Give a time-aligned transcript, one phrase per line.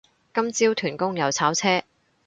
[0.33, 1.83] 今朝屯公又炒車